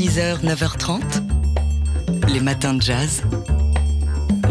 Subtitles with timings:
[0.00, 1.02] 6h, 9h30,
[2.32, 3.22] les matins de jazz.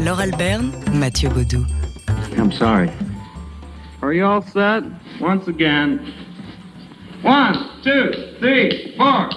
[0.05, 1.65] Laure Alberne, Mathieu Baudou.
[2.37, 2.91] I'm sorry.
[4.03, 4.83] Are you all set?
[5.19, 6.13] Once again.
[7.23, 9.27] One, two, three, four.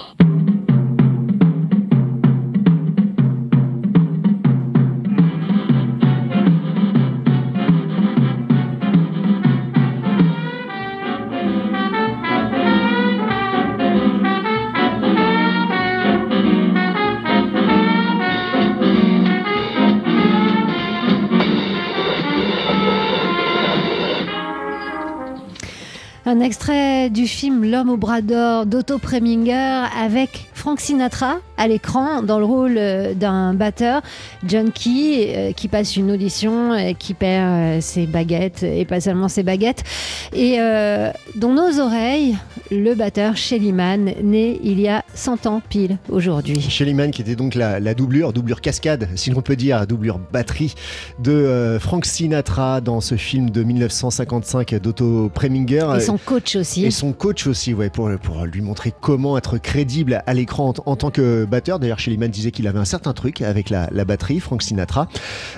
[26.33, 32.23] Un extrait du film L'homme au bras d'or d'Otto Preminger avec Frank Sinatra à l'écran
[32.23, 34.01] dans le rôle euh, d'un batteur,
[34.43, 38.99] John Key, euh, qui passe une audition, et qui perd euh, ses baguettes et pas
[38.99, 39.83] seulement ses baguettes.
[40.33, 42.35] Et euh, dans nos oreilles,
[42.71, 46.59] le batteur Shelly Mann, né il y a 100 ans pile aujourd'hui.
[46.61, 50.19] Shelly Mann, qui était donc la, la doublure, doublure cascade, si l'on peut dire, doublure
[50.31, 50.73] batterie
[51.19, 55.87] de euh, Frank Sinatra dans ce film de 1955 d'Otto Preminger.
[55.97, 56.85] Et son coach aussi.
[56.85, 60.91] Et son coach aussi, ouais, pour, pour lui montrer comment être crédible à l'écran en,
[60.91, 61.79] en tant que batteur.
[61.79, 65.07] D'ailleurs, Shelly Mann disait qu'il avait un certain truc avec la, la batterie, Frank Sinatra.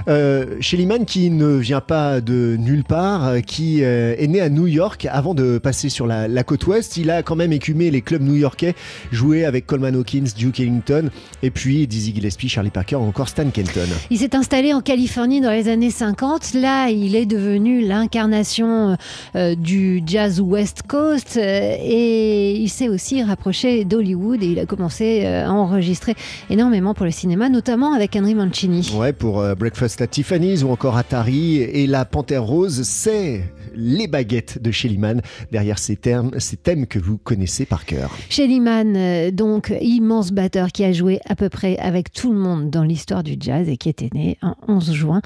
[0.08, 4.42] Euh, Shelly Mann qui ne vient pas de nulle part, euh, qui euh, est né
[4.42, 6.98] à New York avant de passer sur la, la côte ouest.
[6.98, 8.76] Il a quand même écumé les clubs new-yorkais,
[9.12, 11.10] joué avec Coleman Hawkins, Duke Ellington,
[11.44, 13.88] et puis Dizzy Gillespie, Charlie Parker ou encore Stan Kenton.
[14.10, 16.54] Il s'est installé en Californie dans les années 50.
[16.54, 18.98] Là, il est devenu l'incarnation
[19.36, 24.66] euh, du jazz West Coast euh, et il s'est aussi rapproché d'Hollywood et il a
[24.66, 26.16] commencé euh, à enregistrer
[26.50, 28.94] énormément pour le cinéma, notamment avec Henry Mancini.
[28.96, 33.44] Ouais, pour euh, Breakfast at Tiffany's ou encore Atari et la Panthère Rose, c'est
[33.76, 35.22] les baguettes de Shelly Mann
[35.52, 38.16] derrière ces, termes, ces thèmes que vous connaissez par cœur.
[38.30, 42.40] Shelly Mann, euh, donc immense batteur qui a joué à peu près avec tout le
[42.40, 45.22] monde dans l'histoire du jazz et qui était né un 11 juin.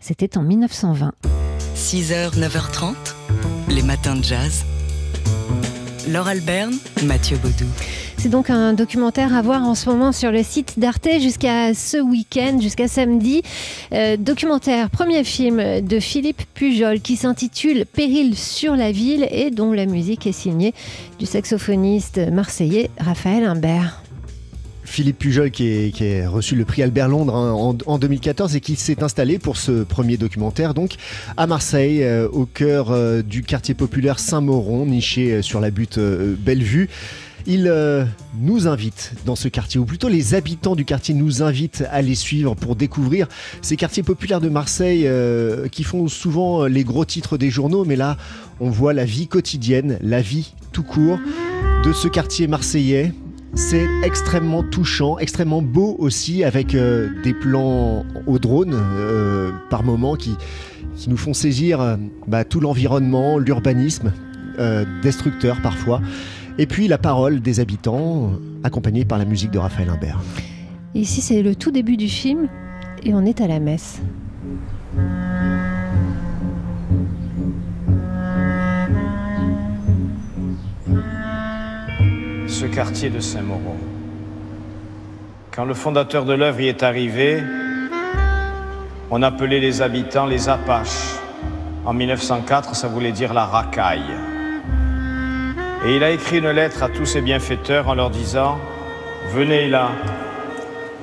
[0.00, 1.12] C'était en 1920.
[1.76, 2.94] 6h, 9h30,
[3.74, 4.64] les matins de jazz.
[6.08, 6.74] Laure Alberne,
[7.04, 7.66] Mathieu Baudou.
[8.16, 11.96] C'est donc un documentaire à voir en ce moment sur le site d'Arte jusqu'à ce
[11.96, 13.42] week-end, jusqu'à samedi.
[13.92, 19.72] Euh, documentaire, premier film de Philippe Pujol qui s'intitule Péril sur la ville et dont
[19.72, 20.72] la musique est signée
[21.18, 24.03] du saxophoniste marseillais Raphaël Imbert.
[24.84, 28.76] Philippe Pujol qui, a reçu le prix Albert Londres hein, en, en 2014 et qui
[28.76, 30.94] s'est installé pour ce premier documentaire donc
[31.36, 35.98] à Marseille euh, au cœur euh, du quartier populaire Saint-Mauron niché euh, sur la butte
[35.98, 36.88] Bellevue.
[37.46, 37.70] Il
[38.40, 42.14] nous invite dans ce quartier, ou plutôt les habitants du quartier nous invitent à les
[42.14, 43.28] suivre pour découvrir
[43.60, 45.06] ces quartiers populaires de Marseille
[45.70, 48.16] qui font souvent les gros titres des journaux, mais là
[48.60, 51.18] on voit la vie quotidienne, la vie tout court
[51.84, 53.12] de ce quartier marseillais.
[53.56, 60.16] C'est extrêmement touchant, extrêmement beau aussi, avec euh, des plans au drone euh, par moments
[60.16, 60.36] qui,
[61.06, 64.12] nous font saisir euh, bah, tout l'environnement, l'urbanisme,
[65.02, 66.00] destructeur parfois.
[66.58, 68.32] Et puis la parole des habitants,
[68.62, 70.20] accompagnée par la musique de Raphaël Imbert.
[70.94, 72.48] Ici, c'est le tout début du film
[73.02, 74.00] et on est à la messe.
[82.74, 83.76] Quartier de Saint-Mauron.
[85.52, 87.40] Quand le fondateur de l'œuvre y est arrivé,
[89.12, 91.14] on appelait les habitants les Apaches.
[91.84, 94.14] En 1904, ça voulait dire la racaille.
[95.86, 98.58] Et il a écrit une lettre à tous ses bienfaiteurs en leur disant
[99.30, 99.90] Venez là,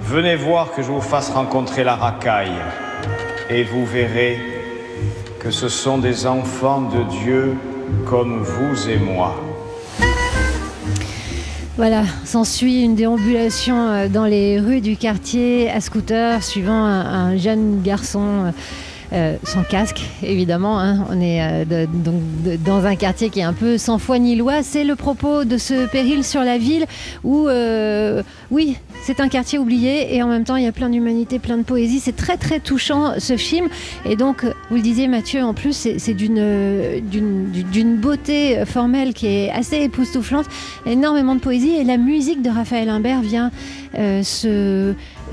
[0.02, 2.60] venez voir que je vous fasse rencontrer la racaille,
[3.50, 4.40] et vous verrez
[5.40, 7.56] que ce sont des enfants de Dieu
[8.06, 9.36] comme vous et moi.
[11.78, 17.38] Voilà, s'ensuit une déambulation euh, dans les rues du quartier à scooter, suivant un, un
[17.38, 18.52] jeune garçon
[19.14, 20.80] euh, sans casque, évidemment.
[20.80, 21.06] hein.
[21.10, 21.86] On est euh,
[22.64, 24.64] dans un quartier qui est un peu sans foi ni loi.
[24.64, 26.86] C'est le propos de ce péril sur la ville
[27.24, 30.90] où, euh, oui, c'est un quartier oublié et en même temps, il y a plein
[30.90, 32.00] d'humanité, plein de poésie.
[32.00, 33.68] C'est très, très touchant ce film.
[34.06, 39.78] Et donc, vous le disiez, Mathieu, en plus, c'est d'une beauté formelle qui est assez
[39.78, 40.46] époustouflante
[40.86, 43.52] énormément de poésie et la musique de Raphaël Imbert vient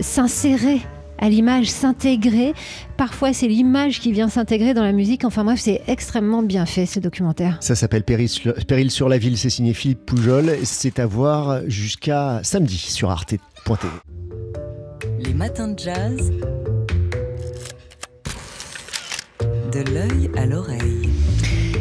[0.01, 0.81] s'insérer
[1.19, 2.55] à l'image, s'intégrer.
[2.97, 5.25] Parfois, c'est l'image qui vient s'intégrer dans la musique.
[5.25, 7.59] Enfin bref, c'est extrêmement bien fait ce documentaire.
[7.61, 10.57] Ça s'appelle Péril sur, Péril sur la ville, c'est signé Philippe Poujol.
[10.65, 13.89] C'est à voir jusqu'à samedi sur arte.tv.
[15.21, 16.33] Les matins de jazz.
[19.73, 21.08] De l'œil à l'oreille.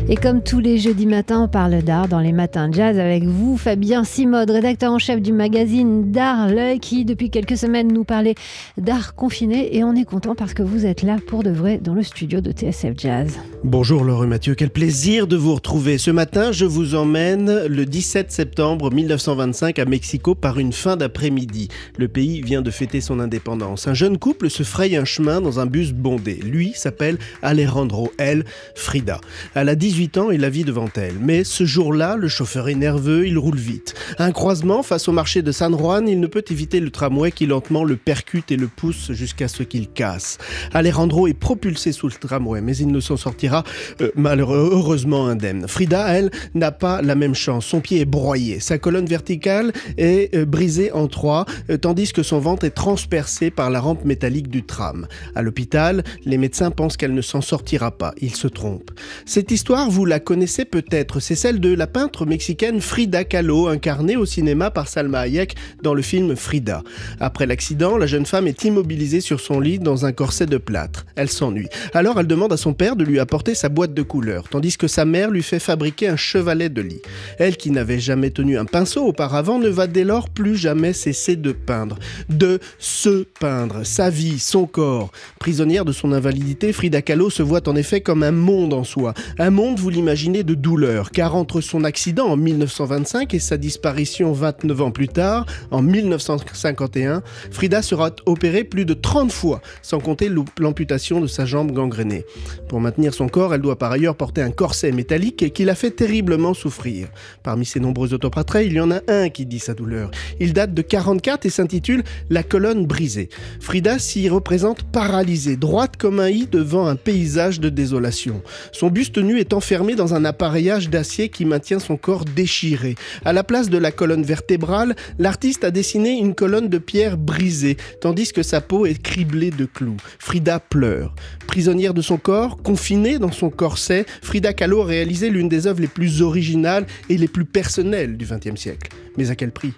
[0.09, 3.57] Et comme tous les jeudis matins, on parle d'art dans les matins jazz avec vous,
[3.57, 8.35] Fabien Simode, rédacteur en chef du magazine D'Art L'œil, qui depuis quelques semaines nous parlait
[8.77, 9.75] d'art confiné.
[9.75, 12.39] Et on est content parce que vous êtes là pour de vrai dans le studio
[12.39, 13.37] de TSF Jazz.
[13.65, 15.97] Bonjour Laurent Mathieu, quel plaisir de vous retrouver.
[15.97, 21.67] Ce matin, je vous emmène le 17 septembre 1925 à Mexico par une fin d'après-midi.
[21.97, 23.89] Le pays vient de fêter son indépendance.
[23.89, 26.35] Un jeune couple se fraye un chemin dans un bus bondé.
[26.35, 29.19] Lui s'appelle Alejandro, elle, Frida.
[29.53, 31.15] Elle a 18 ans et la vie devant elle.
[31.19, 33.95] Mais ce jour-là, le chauffeur est nerveux, il roule vite.
[34.19, 37.45] Un croisement, face au marché de San Juan, il ne peut éviter le tramway qui
[37.45, 40.37] lentement le percute et le pousse jusqu'à ce qu'il casse.
[40.73, 43.63] Alejandro est propulsé sous le tramway, mais il ne s'en sortira
[44.01, 45.67] euh, malheureusement indemne.
[45.67, 47.65] Frida, elle, n'a pas la même chance.
[47.65, 52.23] Son pied est broyé, sa colonne verticale est euh, brisée en trois, euh, tandis que
[52.23, 55.07] son ventre est transpercé par la rampe métallique du tram.
[55.35, 58.13] À l'hôpital, les médecins pensent qu'elle ne s'en sortira pas.
[58.21, 58.91] Ils se trompent.
[59.25, 61.19] Cette histoire, vous la connaissez peut-être.
[61.19, 65.93] C'est celle de la peintre mexicaine Frida Kahlo, incarnée au cinéma par Salma Hayek dans
[65.93, 66.83] le film Frida.
[67.19, 71.05] Après l'accident, la jeune femme est immobilisée sur son lit dans un corset de plâtre.
[71.15, 71.69] Elle s'ennuie.
[71.93, 74.87] Alors elle demande à son père de lui apporter sa boîte de couleurs, tandis que
[74.87, 77.01] sa mère lui fait fabriquer un chevalet de lit.
[77.39, 81.35] Elle, qui n'avait jamais tenu un pinceau auparavant, ne va dès lors plus jamais cesser
[81.35, 81.97] de peindre.
[82.29, 83.85] De se peindre.
[83.85, 85.11] Sa vie, son corps.
[85.39, 89.13] Prisonnière de son invalidité, Frida Kahlo se voit en effet comme un monde en soi.
[89.39, 94.31] Un monde, vous l'imaginez, de douleur, car entre son accident en 1925 et sa disparition
[94.31, 97.21] 29 ans plus tard, en 1951,
[97.51, 102.25] Frida sera opérée plus de 30 fois, sans compter l'amputation de sa jambe gangrénée.
[102.69, 105.91] Pour maintenir son corps, elle doit par ailleurs porter un corset métallique qui la fait
[105.91, 107.07] terriblement souffrir.
[107.43, 110.11] Parmi ses nombreux autoportraits, il y en a un qui dit sa douleur.
[110.39, 113.29] Il date de 44 et s'intitule La colonne brisée.
[113.59, 118.41] Frida s'y représente paralysée, droite comme un i devant un paysage de désolation.
[118.71, 122.95] Son buste nu est enfermé dans un appareillage d'acier qui maintient son corps déchiré.
[123.25, 127.75] À la place de la colonne vertébrale, l'artiste a dessiné une colonne de pierre brisée,
[127.99, 129.97] tandis que sa peau est criblée de clous.
[130.19, 131.13] Frida pleure.
[131.47, 135.81] Prisonnière de son corps, confinée dans son corset, Frida Kahlo a réalisé l'une des œuvres
[135.81, 138.89] les plus originales et les plus personnelles du XXe siècle.
[139.17, 139.73] Mais à quel prix?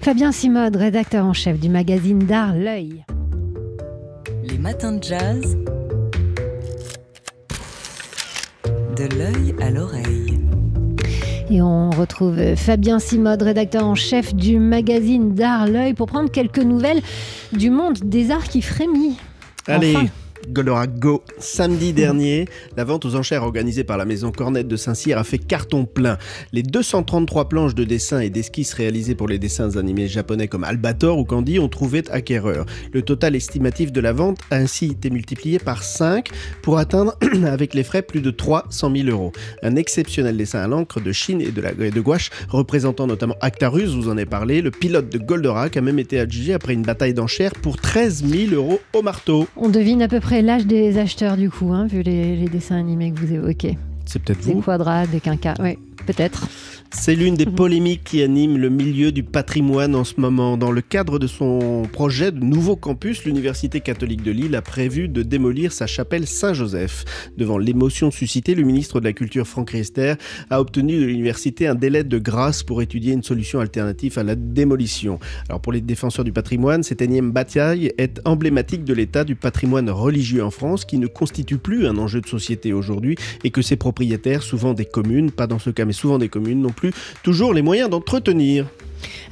[0.00, 3.04] Fabien Simode, rédacteur en chef du magazine d'art L'œil.
[4.42, 5.56] Les matins de jazz.
[8.96, 10.38] De l'œil à l'oreille.
[11.50, 16.58] Et on retrouve Fabien Simode, rédacteur en chef du magazine d'art L'œil, pour prendre quelques
[16.58, 17.00] nouvelles
[17.52, 19.16] du monde des arts qui frémit.
[19.66, 19.96] Allez,
[20.50, 21.22] Goldorak Go.
[21.38, 22.46] Samedi dernier,
[22.76, 26.18] la vente aux enchères organisée par la maison Cornette de Saint-Cyr a fait carton plein.
[26.52, 31.18] Les 233 planches de dessins et d'esquisses réalisées pour les dessins animés japonais comme Albator
[31.18, 32.66] ou Candy ont trouvé acquéreur.
[32.92, 36.28] Le total estimatif de la vente a ainsi été multiplié par 5
[36.62, 37.16] pour atteindre,
[37.46, 39.32] avec les frais, plus de 300 000 euros.
[39.62, 43.90] Un exceptionnel dessin à l'encre de Chine et de, la, de gouache, représentant notamment Actarus,
[43.90, 44.62] vous en avez parlé.
[44.62, 48.54] Le pilote de Goldorak a même été adjugé après une bataille d'enchères pour 13 000
[48.54, 49.46] euros au marteau.
[49.56, 52.78] On devine à peu près l'âge des acheteurs du coup, hein, vu les, les, dessins
[52.78, 53.76] animés que vous évoquez.
[54.06, 54.54] C'est peut-être vous.
[54.54, 55.76] Des quadrats, des quinquas, oui,
[56.06, 56.48] peut-être.
[56.94, 60.56] C'est l'une des polémiques qui anime le milieu du patrimoine en ce moment.
[60.56, 65.08] Dans le cadre de son projet de nouveau campus, l'Université catholique de Lille a prévu
[65.08, 67.04] de démolir sa chapelle Saint-Joseph.
[67.36, 70.14] Devant l'émotion suscitée, le ministre de la Culture, Franck Riester,
[70.50, 74.36] a obtenu de l'université un délai de grâce pour étudier une solution alternative à la
[74.36, 75.18] démolition.
[75.48, 79.90] Alors pour les défenseurs du patrimoine, cette énième bataille est emblématique de l'état du patrimoine
[79.90, 83.76] religieux en France qui ne constitue plus un enjeu de société aujourd'hui et que ses
[83.76, 86.81] propriétaires, souvent des communes, pas dans ce cas mais souvent des communes, non plus
[87.22, 88.66] toujours les moyens d'entretenir.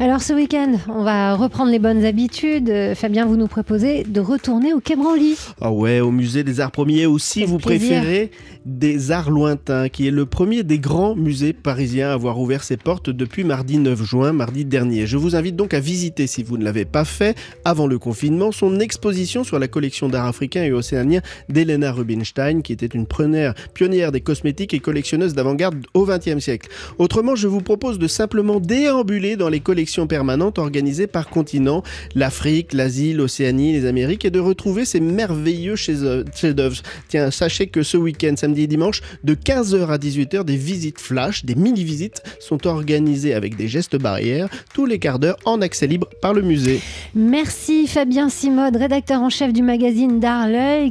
[0.02, 2.70] Alors ce week-end, on va reprendre les bonnes habitudes.
[2.70, 5.36] Euh, Fabien, vous nous proposez de retourner au Quai Branly.
[5.60, 8.30] Ah ouais, au musée des Arts Premiers aussi, vous préférez
[8.64, 12.78] des Arts Lointains, qui est le premier des grands musées parisiens à avoir ouvert ses
[12.78, 15.06] portes depuis mardi 9 juin, mardi dernier.
[15.06, 18.52] Je vous invite donc à visiter, si vous ne l'avez pas fait, avant le confinement,
[18.52, 23.52] son exposition sur la collection d'art africain et océanien d'Elena Rubinstein, qui était une pionnière,
[23.74, 26.70] pionnière des cosmétiques et collectionneuse d'avant-garde au XXe siècle.
[26.96, 31.82] Autrement, je vous propose de simplement déambuler dans les collections permanentes organisées par continent,
[32.14, 36.82] l'Afrique, l'Asie, l'Océanie, les Amériques, et de retrouver ces merveilleux chefs-d'œuvre.
[37.08, 41.44] Tiens, sachez que ce week-end, samedi et dimanche, de 15h à 18h, des visites flash,
[41.44, 46.08] des mini-visites sont organisées avec des gestes barrières, tous les quarts d'heure en accès libre
[46.20, 46.80] par le musée.
[47.14, 50.40] Merci Fabien Simode, rédacteur en chef du magazine D'Art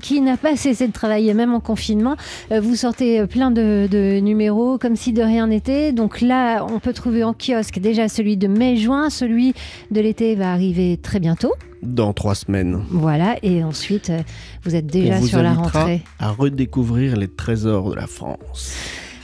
[0.01, 2.15] qui n'a pas cessé de travailler même en confinement.
[2.51, 5.91] Euh, vous sortez plein de, de numéros comme si de rien n'était.
[5.91, 9.53] Donc là, on peut trouver en kiosque déjà celui de mai-juin, celui
[9.91, 11.53] de l'été va arriver très bientôt.
[11.81, 12.81] Dans trois semaines.
[12.89, 14.19] Voilà, et ensuite, euh,
[14.63, 16.01] vous êtes déjà On vous sur la rentrée.
[16.19, 18.75] à redécouvrir les trésors de la France.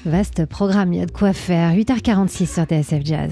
[0.05, 1.74] Vaste programme, il y a de quoi faire.
[1.74, 3.31] 8h46 sur TSF Jazz.